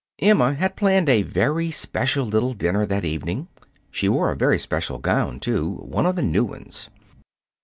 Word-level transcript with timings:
Emma 0.17 0.55
had 0.55 0.75
planned 0.75 1.07
a 1.07 1.21
very 1.21 1.69
special 1.69 2.25
little 2.25 2.55
dinner 2.55 2.87
that 2.87 3.05
evening. 3.05 3.47
She 3.91 4.09
wore 4.09 4.31
a 4.31 4.35
very 4.35 4.57
special 4.57 4.97
gown, 4.97 5.39
too 5.39 5.73
one 5.85 6.07
of 6.07 6.15
the 6.15 6.23
new 6.23 6.43
ones. 6.43 6.89